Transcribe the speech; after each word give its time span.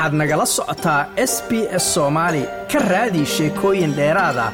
waxaad 0.00 0.14
nagala 0.20 0.46
socotaa 0.56 1.00
s 1.30 1.34
b 1.48 1.50
s 1.82 1.84
soomaali 1.94 2.42
ka 2.72 2.78
raadi 2.92 3.22
sheekooyin 3.36 3.92
dheeraada 3.98 4.46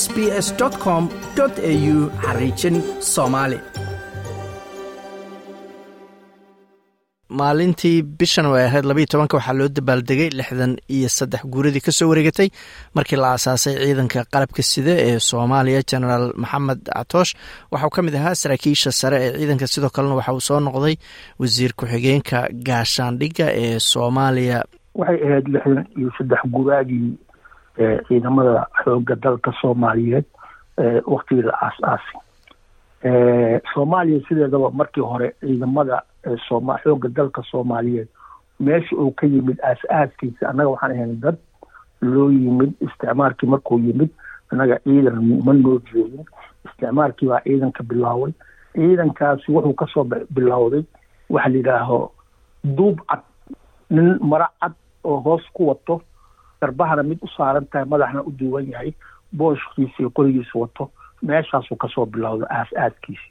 s 0.00 0.02
b 0.14 0.16
s 0.46 0.48
com 0.84 1.02
au 1.40 1.98
xariijin 2.24 2.76
soomaali 3.14 3.58
maalintii 7.40 8.02
bishan 8.18 8.46
way 8.52 8.64
ahayd 8.68 8.84
labayo 8.90 9.06
tobanka 9.12 9.36
waxaa 9.38 9.56
loo 9.60 9.68
dabaaldegay 9.76 10.30
lixdan 10.38 10.72
iyo 10.96 11.08
saddex 11.18 11.42
guuradii 11.52 11.84
ka 11.86 11.92
soo 11.98 12.08
wareegatay 12.10 12.48
markii 12.96 13.18
la 13.22 13.28
aasaasay 13.34 13.74
ciidanka 13.84 14.20
qalabka 14.32 14.62
sida 14.72 14.92
ee 15.06 15.18
soomaaliya 15.30 15.82
genaraal 15.90 16.26
maxamed 16.42 16.80
catoosh 16.96 17.32
waxauu 17.72 17.92
ka 17.96 18.00
mid 18.06 18.14
ahaa 18.20 18.34
saraakiisha 18.42 18.90
sare 19.00 19.16
ee 19.26 19.32
ciidanka 19.38 19.66
sidoo 19.72 19.90
kalena 19.94 20.14
waxa 20.20 20.32
uu 20.36 20.44
soo 20.48 20.60
noqday 20.66 20.94
wasiir 21.40 21.72
ku-xigeenka 21.78 22.38
gaashaandhigga 22.68 23.46
ee 23.64 23.78
soomaaliya 23.92 24.58
waxay 25.00 25.18
ahayd 25.26 25.48
lixdan 25.54 25.84
iyo 25.98 26.10
saddex 26.18 26.40
guraagii 26.54 27.10
ciidamada 28.08 28.66
xooga 28.84 29.14
dalka 29.24 29.52
soomaaliyeed 29.60 30.24
waktigii 31.06 31.42
la 31.48 31.54
aas-aasay 31.66 32.18
soomaaliya 33.74 34.20
sideedaba 34.28 34.70
markii 34.70 35.00
hore 35.10 35.34
ciidamada 35.40 36.02
xooga 36.82 37.08
dalka 37.08 37.42
soomaaliyeed 37.50 38.08
meesha 38.60 38.96
uu 38.96 39.10
ka 39.10 39.26
yimid 39.26 39.58
aas-aaskiisa 39.64 40.48
annaga 40.50 40.68
waxaan 40.70 40.92
ahayn 40.96 41.20
dad 41.20 41.36
loo 42.02 42.30
yimid 42.30 42.72
isticmaalkii 42.80 43.48
markuu 43.48 43.78
yimid 43.78 44.10
annaga 44.52 44.78
ciidan 44.84 45.18
ma 45.44 45.52
noo 45.52 45.78
joogin 45.92 46.24
isticmaalkii 46.66 47.28
baa 47.28 47.40
ciidanka 47.44 47.82
bilaaway. 47.82 48.32
Ciidankaasi 48.74 49.52
wuxuu 49.52 49.74
ka 49.74 49.86
soo 49.92 50.04
bilowday 50.34 50.82
waxa 51.30 51.48
la 51.48 51.56
yidhaaho 51.56 52.12
duub 52.64 52.98
cad 53.08 53.22
nin 53.90 54.18
mara 54.20 54.48
cad 54.60 54.72
oo 55.04 55.20
hoos 55.20 55.42
ku 55.52 55.68
wato 55.68 56.02
garbahana 56.60 57.02
mid 57.02 57.18
u 57.22 57.28
saaran 57.36 57.66
tahay 57.66 57.84
madaxna 57.88 58.22
u 58.22 58.30
duuban 58.30 58.68
yahay 58.70 58.92
booshkiisa 59.32 59.96
iyo 59.98 60.10
qorigiisa 60.10 60.58
wato 60.58 60.90
meeshaasuu 61.22 61.76
ka 61.76 61.88
soo 61.88 62.06
bilowday 62.06 62.48
aas-aaskiisi 62.50 63.30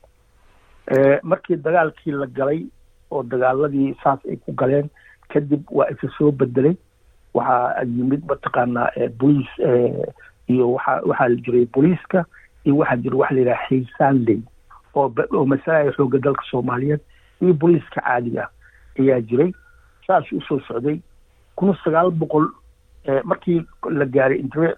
markii 1.23 1.55
dagaalkii 1.55 2.11
la 2.11 2.25
galay 2.27 2.65
oo 3.11 3.23
dagaaladii 3.23 3.95
saas 4.03 4.19
ay 4.29 4.37
ku 4.37 4.51
galeen 4.53 4.89
kadib 5.33 5.63
waa 5.71 5.89
isa 5.91 6.07
soo 6.17 6.31
bedelay 6.31 6.75
waxaa 7.33 7.83
yimid 7.83 8.23
mataqaanaa 8.29 8.89
boliis 9.19 9.49
iyo 10.47 10.71
waa 10.73 11.01
waxaa 11.05 11.29
jiray 11.45 11.65
booliiska 11.73 12.25
iyo 12.65 12.77
waxaa 12.77 12.95
jira 13.03 13.17
waxa 13.17 13.33
la 13.35 13.39
yidhaha 13.41 13.65
xiisaanley 13.69 14.39
oo 14.95 15.45
masalaya 15.45 15.91
xooga 15.91 16.17
dalka 16.19 16.43
soomaaliyeed 16.51 17.01
iyo 17.41 17.53
booliiska 17.53 18.01
caadiga 18.01 18.49
ayaa 18.99 19.21
jiray. 19.21 19.51
Saas 20.07 20.31
u 20.31 20.41
soo 20.41 20.59
socday 20.67 20.99
kun 21.59 21.75
sagaal 21.83 22.11
boqol 22.21 22.47
markii 23.29 23.59
la 23.99 24.05
gaaray 24.05 24.39
intre 24.39 24.69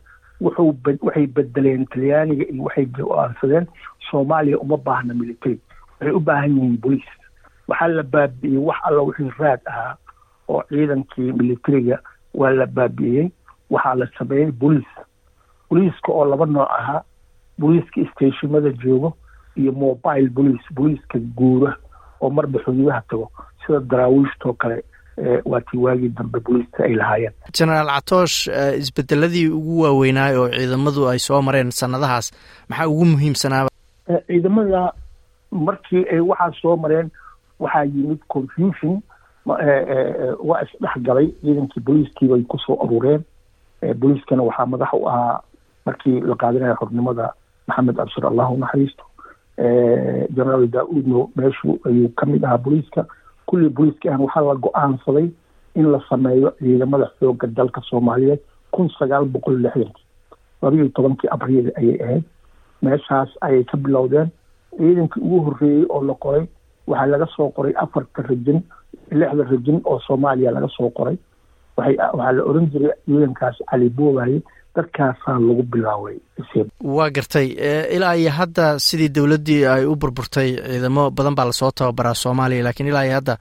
wuxuu 0.42 0.74
waxay 1.06 1.28
bedeleen 1.28 1.86
talyaaniga 1.94 2.46
iyo 2.54 2.64
waxay 2.64 2.86
go'aansadeen 2.86 3.68
soomaaliya 4.10 4.58
uma 4.60 4.78
baahna 4.78 5.14
military. 5.14 5.59
Waxay 6.00 6.14
u 6.16 6.20
baahan 6.20 6.56
yihiin 6.58 6.78
boliis. 6.82 7.09
Waxaa 7.68 7.88
la 7.88 8.04
baabi'iyey 8.04 8.58
wax 8.68 8.78
alla 8.88 9.02
wixii 9.08 9.32
raad 9.40 9.62
ahaa 9.66 9.96
oo 10.50 10.64
ciidankii 10.70 11.32
militariga 11.42 12.00
waa 12.34 12.50
la 12.52 12.66
baabi'iyey 12.66 13.30
waxaa 13.70 13.96
la 13.96 14.08
sameeyey 14.18 14.52
boliis. 14.52 14.90
Boliiska 15.70 16.12
oo 16.12 16.26
laba 16.26 16.46
nooc 16.46 16.70
ahaa 16.80 17.04
boliiska 17.59 18.02
stationada 18.12 18.70
joogo 18.84 19.14
iyo 19.56 19.72
mobile 19.72 20.30
boliis 20.30 20.66
boliiska 20.74 21.20
guura 21.38 21.76
oo 22.22 22.30
marba 22.30 22.59
xuduudaha 22.66 23.02
tago 23.09 23.32
sida 23.66 23.80
daraawiishtoo 23.80 24.54
kale 24.54 24.84
waa 25.45 25.62
tii 25.62 25.78
waagii 25.78 26.09
dambe 26.09 26.40
boliiska 26.40 26.84
ay 26.84 26.95
lahaayeen. 26.95 27.34
Genaraal 27.58 27.88
catoosh 27.95 28.47
isbedeladii 28.80 29.47
ugu 29.47 29.81
waaweynaay 29.81 30.35
oo 30.38 30.50
ciidamadu 30.50 31.08
ay 31.09 31.19
soo 31.19 31.41
mareen 31.41 31.72
sanadahaas 31.72 32.31
maxaa 32.69 32.88
ugu 32.88 33.06
muhiimsanaaba? 33.06 33.69
Ciidamada 34.28 34.94
markii 35.52 36.06
ay 36.12 36.19
waxaa 36.19 36.52
soo 36.62 36.75
mareen 36.78 37.09
waxaa 37.59 37.84
yimid 37.84 38.19
confusion 38.28 39.02
waa 39.46 40.62
isdhex 40.63 40.96
galay 41.08 41.28
ciidankii 41.41 41.81
booliiskiibay 41.85 42.41
ku 42.44 42.58
soo 42.58 42.78
aruureen. 42.84 43.22
Booliiskana 44.00 44.44
waxaa 44.44 44.66
madax 44.66 44.90
u 44.94 45.08
ahaa 45.09 45.40
markii 45.85 46.19
la 46.22 46.35
qaadanayo 46.35 46.75
xornimada 46.80 47.34
maxamed 47.68 48.00
abshir 48.00 48.25
allahu 48.28 48.58
naxariisto 48.58 49.03
genaraal 50.35 50.68
daa-uudno 50.68 51.30
meeshu 51.35 51.80
ayuu 51.85 52.09
ka 52.09 52.25
mid 52.25 52.44
ahaa 52.46 52.58
booliiska 52.58 53.06
kullii 53.51 53.69
booliiski 53.78 54.09
aan 54.09 54.22
waxaa 54.25 54.44
la 54.47 54.56
go'aansaday 54.66 55.28
in 55.75 55.85
la 55.91 56.00
sameeyo 56.09 56.51
ciidamada 56.59 57.07
xooga 57.19 57.47
dalka 57.47 57.81
soomaaliyeed 57.89 58.39
kun 58.72 58.89
sagaal 59.00 59.25
boqol 59.34 59.57
lixdankii 59.63 60.06
labayo 60.62 60.88
tobankii 60.95 61.29
abriil 61.35 61.72
ayay 61.79 61.97
ahayd. 62.03 62.23
Meeshaas 62.81 63.29
ayay 63.41 63.63
ka 63.63 63.78
bilowdeen. 63.78 64.29
Ciidankii 64.78 65.22
ugu 65.23 65.40
horreeyey 65.45 65.85
oo 65.90 66.01
la 66.09 66.13
qoray 66.23 66.45
waxaa 66.88 67.06
laga 67.13 67.28
soo 67.35 67.50
qoray 67.56 67.73
afarta 67.84 68.22
rajin 68.29 68.59
lixda 69.11 69.44
rajin 69.51 69.81
oo 69.85 70.00
soomaaliya 70.07 70.51
laga 70.51 70.67
soo 70.78 70.90
qoray. 70.90 71.17
Waxay 71.78 71.97
waxaa 71.97 72.31
la 72.38 72.44
oran 72.50 72.69
jiray 72.72 72.91
ciidankaas 73.06 73.57
cali 73.72 73.90
boobaye 73.90 74.41
dadkaasaa 74.76 75.40
lagu 75.48 75.64
bilaaway 75.74 76.18
waa 76.96 77.09
gartay 77.16 77.48
ilaa 77.96 78.16
iyo 78.22 78.32
hadda 78.32 78.80
sidii 78.80 79.09
dowladdii 79.16 79.66
ay 79.74 79.84
u 79.86 79.96
burburtay 80.02 80.50
ciidamo 80.70 81.04
badan 81.18 81.36
baa 81.38 81.46
la 81.50 81.54
soo 81.59 81.72
tababaraa 81.72 82.14
soomaaliya 82.24 82.64
lakiin 82.68 82.88
ilaa 82.92 83.06
iyo 83.06 83.14
hadda 83.20 83.36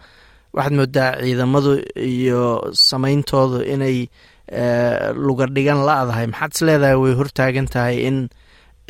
waxaad 0.56 0.74
moodaa 0.78 1.10
ciidamadu 1.22 1.72
iyo 1.96 2.40
sameyntoodu 2.72 3.58
inay 3.74 3.98
luga 5.26 5.46
dhigan 5.46 5.80
la-dahay. 5.86 6.26
Maxaad 6.26 6.52
is 6.54 6.62
leedahay 6.66 6.96
way 7.02 7.12
hortaagan 7.20 7.66
tahay 7.74 7.96
in 8.08 8.16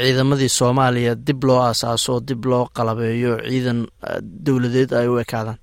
ciidamadii 0.01 0.49
soomaaliya 0.59 1.15
dib 1.27 1.45
loo 1.45 1.61
aasaaso 1.67 2.21
dib 2.29 2.45
loo 2.51 2.65
qalabeeyo 2.77 3.33
ciidan 3.51 3.81
dowladeed 4.47 4.93
ay 5.01 5.09
u 5.13 5.19
ekaadaan? 5.25 5.59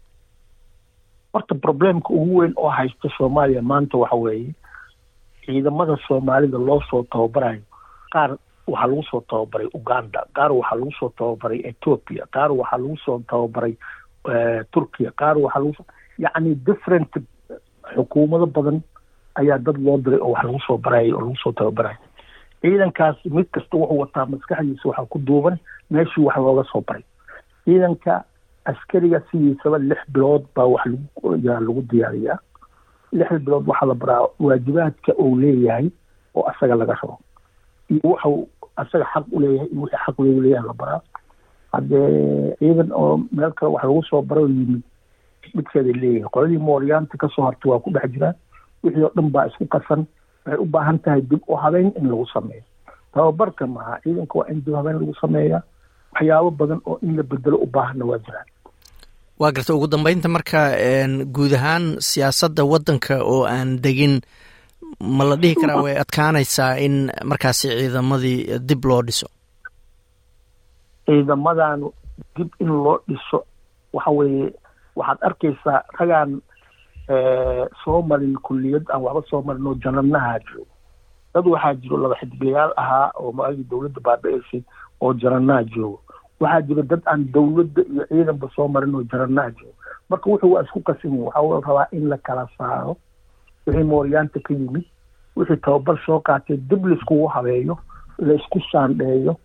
Horta 1.33 1.55
problemka 1.65 2.09
ugu 2.13 2.35
weyn 2.39 2.53
oo 2.55 2.69
haysta 2.69 3.09
soomaaliya 3.17 3.61
maanta 3.61 3.97
waxa 3.97 4.15
weeye 4.15 4.53
ciidamada 5.47 5.95
soomaalida 6.07 6.57
loo 6.67 6.79
soo 6.89 7.03
tababarayo 7.11 7.61
qaar 8.13 8.31
waxaa 8.67 8.87
lagu 8.91 9.03
soo 9.09 9.21
tababaray 9.29 9.67
uganda 9.79 10.19
qaar 10.37 10.51
waxaa 10.59 10.77
lagu 10.79 10.91
soo 10.99 11.09
tababaray 11.17 11.59
ethoopia 11.71 12.23
qaar 12.35 12.51
waxaa 12.59 12.77
lagu 12.83 12.97
soo 13.05 13.17
tababaray 13.31 13.73
turkiya 14.73 15.11
qaar 15.21 15.37
waxaa 15.45 15.59
lagu 15.63 15.73
yacni 16.25 16.55
different 16.67 17.11
xukuumado 17.95 18.45
badan 18.45 18.77
ayaa 19.39 19.57
dad 19.65 19.77
loo 19.85 19.97
diray 19.97 20.19
oo 20.19 20.31
wax 20.35 20.43
lagu 20.43 20.59
soo 20.67 20.77
barayay 20.77 21.11
oo 21.13 21.21
lagu 21.21 21.35
soo 21.43 21.51
tababarayo 21.51 21.97
ciidankaas 22.61 23.17
mid 23.35 23.47
kasta 23.55 23.77
wuxuu 23.77 23.99
wataa 24.03 24.25
maskaxdiisa 24.25 24.89
waxaa 24.89 25.05
ku 25.11 25.19
duuban 25.27 25.57
meeshii 25.91 26.25
wax 26.27 26.37
looga 26.37 26.63
soo 26.71 26.81
baray. 26.87 27.03
Ciidanka 27.65 28.23
askariga 28.65 29.19
sidiisaba 29.31 29.77
lix 29.79 30.01
bilood 30.13 30.43
baa 30.55 30.65
wax 30.73 30.85
laguyaa 31.23 31.59
lagu 31.67 31.81
diyaariyaa 31.91 32.37
lixda 33.11 33.39
bilood 33.39 33.67
waxaa 33.67 33.87
la 33.87 33.95
baraa 33.95 34.27
waajibaadka 34.39 35.11
uu 35.19 35.35
leeyahay 35.39 35.89
oo 36.35 36.43
asaga 36.51 36.75
laga 36.75 36.93
rabo. 37.01 37.19
Iyo 37.89 38.01
waxau 38.03 38.47
asaga 38.75 39.05
xaq 39.13 39.25
uleeyahay 39.31 39.67
iyo 39.71 39.81
wixii 39.81 40.01
xaq 40.05 40.15
loogu 40.19 40.41
leeyahay 40.41 40.67
la 40.67 40.73
baraa. 40.73 41.01
Haddee 41.71 42.55
ciidan 42.59 42.91
oo 42.91 43.17
meel 43.31 43.51
kale 43.53 43.71
wax 43.71 43.83
lagu 43.83 44.03
soo 44.09 44.21
baro 44.21 44.47
yimid 44.47 44.81
midkeeday 45.55 45.93
leeyahay. 45.93 46.29
Qoladii 46.33 46.57
mooryaanta 46.57 47.17
ka 47.17 47.27
soo 47.35 47.43
hartay 47.45 47.71
waa 47.71 47.79
ku 47.79 47.91
dhex 47.91 48.11
jiraan 48.13 48.35
wixii 48.83 49.03
oo 49.03 49.11
dhan 49.15 49.29
baa 49.31 49.45
isku 49.47 49.65
qasan 49.67 50.05
waxay 50.45 50.59
u 50.63 50.65
baahan 50.65 50.99
tahay 50.99 51.21
dib 51.21 51.41
u 51.47 51.55
habeyn 51.55 51.91
in 51.99 52.07
lagu 52.09 52.25
sameeyo. 52.33 52.63
Tababarka 53.13 53.67
maaha 53.67 53.99
ciidanka 54.03 54.39
waa 54.39 54.47
in 54.51 54.61
dib 54.65 54.75
habeyn 54.75 54.99
lagu 54.99 55.13
sameeyaa 55.21 55.61
waxyaabo 56.13 56.51
badan 56.51 56.81
oo 56.85 56.99
in 57.01 57.15
la 57.17 57.23
bedelo 57.23 57.57
u 57.57 57.65
baahanna 57.67 58.05
waa 58.05 58.17
jiraan 58.25 58.47
waa 59.39 59.51
garta 59.55 59.75
ugu 59.75 59.87
dambeynta 59.87 60.27
marka 60.35 60.59
guud 61.35 61.53
ahaan 61.53 61.85
siyaasadda 62.09 62.63
waddanka 62.71 63.15
oo 63.23 63.43
aan 63.45 63.69
degin 63.83 64.15
ma 65.17 65.23
la 65.29 65.35
dhihi 65.41 65.55
karaa 65.61 65.81
way 65.85 65.95
adkaanaysaa 66.03 66.77
in 66.85 66.95
markaasi 67.29 67.67
ciidamadii 67.79 68.59
dib 68.69 68.85
loo 68.89 69.01
dhiso? 69.07 69.27
Ciidamadan 71.05 71.79
dib 72.35 72.49
in 72.59 72.67
loo 72.83 72.97
dhiso 73.07 73.37
waxa 73.93 74.11
weeye 74.17 74.47
waxaad 74.95 75.19
arkaysaa 75.27 75.79
ragaan 75.99 76.31
soo 77.83 78.01
marin 78.09 78.35
kulliyad 78.45 78.85
aan 78.93 79.01
waxba 79.05 79.21
soo 79.29 79.41
marin 79.47 79.67
oo 79.67 79.75
jananaha 79.83 80.39
joogo 80.49 80.73
dad 81.33 81.45
waxaa 81.53 81.73
jiro 81.81 81.97
laba 81.97 82.15
xidbilayaal 82.21 82.73
ahaa 82.81 83.11
oo 83.21 83.31
maagii 83.37 83.67
dowladda 83.69 84.01
baabi'aysay 84.07 84.61
oo 85.01 85.13
jananaha 85.21 85.63
joogo 85.73 85.99
waxaa 86.39 86.61
jiro 86.67 86.83
dad 86.83 87.01
aan 87.05 87.25
dowladda 87.33 87.81
iyo 87.81 88.05
ciidanba 88.09 88.49
soo 88.55 88.67
marin 88.67 88.95
oo 88.95 89.03
jananaha 89.11 89.51
joogo 89.51 89.73
marka 90.09 90.29
wuxuu 90.29 90.51
waa 90.53 90.63
isku 90.63 90.79
qasan 90.81 91.11
yihiin 91.11 91.25
waxaa 91.25 91.61
rabaa 91.67 91.87
in 91.91 92.07
la 92.09 92.17
kala 92.17 92.47
saaro. 92.57 92.95
Wixii 93.67 93.83
mooryaanta 93.83 94.39
ka 94.39 94.53
yimid 94.53 94.85
wixii 95.35 95.57
tababar 95.57 95.97
soo 96.05 96.19
qaatay 96.19 96.57
dib 96.57 96.85
laiskugu 96.85 97.27
habeeyo 97.27 97.77
la 98.19 98.33
isku 98.33 98.59
saandheeyo. 98.71 99.35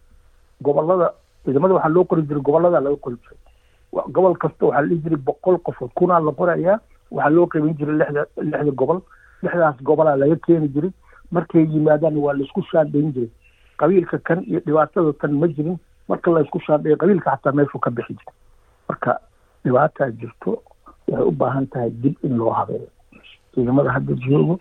Gobolada 0.62 1.12
ciidamada 1.44 1.74
waxaa 1.74 1.88
loo 1.94 2.04
qori 2.04 2.22
jiray 2.22 2.42
gobollada 2.42 2.80
laga 2.80 2.96
qori 2.96 3.16
jiray. 3.22 3.38
Gobol 4.12 4.36
kasta 4.36 4.66
waxaa 4.66 4.80
la 4.82 4.86
dhihi 4.88 5.02
jiray 5.02 5.16
boqol 5.26 5.58
qofood. 5.58 5.90
Kunaa 5.94 6.20
la 6.20 6.32
qorayaa 6.32 6.78
waxaa 7.10 7.30
loo 7.30 7.46
qaybin 7.46 7.74
jiray 7.78 7.96
lixda 7.98 8.26
lixda 8.36 8.70
gobol. 8.72 9.00
Lixdaas 9.42 9.76
gobolaa 9.82 10.16
laga 10.16 10.36
keeni 10.46 10.68
jiray. 10.68 10.92
Markay 11.32 11.64
yimaadaan 11.66 12.16
waa 12.16 12.32
la 12.34 12.44
isku 12.44 12.62
shaandhayn 12.70 13.12
jiray. 13.12 13.30
Qabiilka 13.78 14.18
kan 14.18 14.44
iyo 14.46 14.60
dhibaatada 14.60 15.12
tan 15.20 15.32
ma 15.40 15.48
jirin 15.48 15.78
marka 16.12 16.30
laysku 16.36 16.60
shaandhayo 16.66 16.96
qabiilka 17.02 17.30
xataa 17.36 17.52
meeshuu 17.58 17.80
ka 17.80 17.90
bixi 17.90 18.14
jiray. 18.18 18.34
Marka 18.88 19.18
dhibaataa 19.64 20.10
jirto 20.20 20.58
waxay 21.08 21.26
u 21.28 21.32
baahan 21.42 21.66
tahay 21.72 21.90
dib 21.90 22.14
in 22.22 22.36
loo 22.38 22.50
habeeyo. 22.58 22.88
Ciidamada 23.54 23.92
hadda 23.96 24.14
joogo 24.26 24.58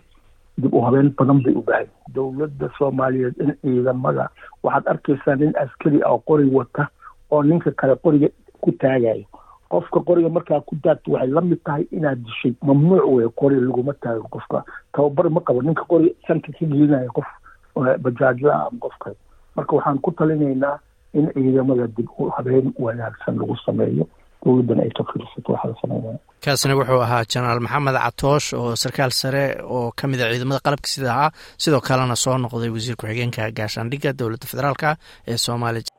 dib 0.58 0.74
u 0.74 0.80
habeen 0.84 1.10
badan 1.18 1.42
bay 1.44 1.54
u 1.54 1.62
baahan 1.68 1.88
dowladda 2.14 2.68
soomaaliyeed 2.78 3.36
in 3.44 3.52
ciidamada 3.62 4.28
waxaad 4.62 4.88
arkaysaa 4.92 5.36
nin 5.42 5.52
askari 5.62 6.00
oo 6.04 6.18
qori 6.28 6.48
wata 6.56 6.88
oo 7.30 7.42
ninka 7.42 7.70
kale 7.70 7.94
qoriga 8.04 8.28
ku 8.60 8.72
taagayo 8.72 9.24
qofka 9.72 10.00
qoriga 10.08 10.28
markaa 10.28 10.60
ku 10.60 10.76
taagto 10.84 11.12
waxay 11.12 11.30
la 11.36 11.40
mid 11.40 11.60
tahay 11.64 11.84
inaad 11.90 12.20
dishay 12.24 12.52
mamnuuc 12.62 13.04
wey 13.16 13.28
qori 13.40 13.60
laguma 13.60 13.92
taago 14.04 14.28
qofka. 14.34 14.64
Tababar 14.92 15.30
ma 15.30 15.40
qabo 15.40 15.62
ninka 15.62 15.84
qori 15.88 16.14
sanka 16.28 16.52
ka 16.52 16.64
gelinayo 16.66 17.12
qof 17.16 17.28
bajaajla 17.76 18.52
ama 18.66 18.78
qofka 18.80 19.14
marka 19.56 19.76
waxaan 19.76 19.98
ku 19.98 20.10
talinaynaa 20.12 20.78
in 21.18 21.24
ciidamada 21.34 21.86
dib 21.96 22.08
u 22.18 22.30
habeen 22.36 22.66
wanaagsan 22.84 23.34
lagu 23.40 23.56
sameeyo. 23.66 24.04
Dowladdana 24.44 24.82
ay 24.86 24.90
ka 24.98 25.02
fiirsato 25.10 25.48
waxa 25.54 25.68
la 25.70 25.74
sameynaya 25.82 26.18
kaasina 26.44 26.74
wuxuu 26.78 27.00
ahaa 27.06 27.22
jenaraal 27.32 27.60
maxamed 27.66 27.96
catoosh 28.04 28.48
oo 28.60 28.72
sarkaal 28.82 29.12
sare 29.20 29.44
oo 29.76 29.92
ka 29.98 30.08
mid 30.10 30.20
a 30.20 30.26
ciidamada 30.32 30.60
qalabka 30.66 30.88
sida 30.94 31.08
ahaa 31.14 31.30
sidoo 31.62 31.80
kalena 31.88 32.16
soo 32.24 32.34
noqday 32.44 32.70
wasiir 32.76 32.96
ku-xigeenka 33.00 33.42
gaashaandhigga 33.58 34.10
dowladda 34.20 34.46
federaalka 34.52 34.96
ee 35.30 35.36
soomaaliya. 35.44 35.90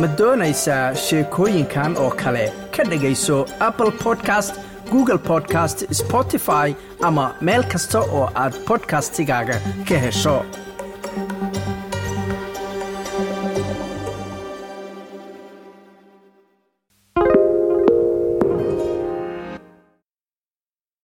Ma 0.00 0.08
doonaysaa 0.18 0.84
sheekooyinkan 1.06 1.92
oo 2.04 2.10
kale? 2.22 2.44
Ka 2.76 2.82
dhegayso 2.90 3.36
apple 3.68 3.92
podcast 4.04 4.54
google 4.92 5.18
podcast 5.30 5.78
spotify 6.00 6.68
ama 7.08 7.24
meel 7.46 7.62
kasta 7.72 8.00
oo 8.18 8.24
aad 8.42 8.54
bodkastigaaga 8.68 9.56
ka 9.88 9.96
hesho 10.04 10.36